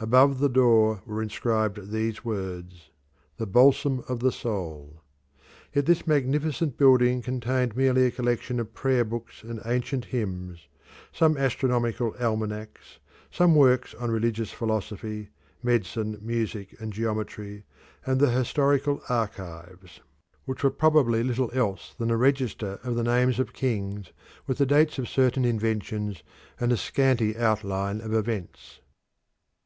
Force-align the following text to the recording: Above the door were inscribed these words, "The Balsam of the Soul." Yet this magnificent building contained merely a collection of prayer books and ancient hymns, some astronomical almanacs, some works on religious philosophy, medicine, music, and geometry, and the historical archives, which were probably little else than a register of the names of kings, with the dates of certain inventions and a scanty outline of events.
Above 0.00 0.38
the 0.38 0.48
door 0.48 1.02
were 1.04 1.20
inscribed 1.20 1.90
these 1.90 2.24
words, 2.24 2.88
"The 3.36 3.46
Balsam 3.48 4.02
of 4.08 4.20
the 4.20 4.30
Soul." 4.32 5.02
Yet 5.74 5.84
this 5.86 6.06
magnificent 6.06 6.78
building 6.78 7.20
contained 7.20 7.76
merely 7.76 8.06
a 8.06 8.10
collection 8.12 8.60
of 8.60 8.72
prayer 8.72 9.04
books 9.04 9.42
and 9.42 9.60
ancient 9.66 10.06
hymns, 10.06 10.68
some 11.12 11.36
astronomical 11.36 12.14
almanacs, 12.18 12.98
some 13.30 13.54
works 13.54 13.92
on 13.94 14.10
religious 14.10 14.52
philosophy, 14.52 15.28
medicine, 15.62 16.18
music, 16.22 16.76
and 16.80 16.92
geometry, 16.92 17.64
and 18.06 18.20
the 18.20 18.30
historical 18.30 19.02
archives, 19.10 20.00
which 20.46 20.62
were 20.62 20.70
probably 20.70 21.22
little 21.22 21.50
else 21.52 21.94
than 21.98 22.10
a 22.10 22.16
register 22.16 22.78
of 22.84 22.94
the 22.94 23.04
names 23.04 23.38
of 23.40 23.52
kings, 23.52 24.12
with 24.46 24.58
the 24.58 24.64
dates 24.64 24.98
of 24.98 25.08
certain 25.08 25.44
inventions 25.44 26.22
and 26.58 26.72
a 26.72 26.76
scanty 26.76 27.36
outline 27.36 28.00
of 28.00 28.14
events. 28.14 28.80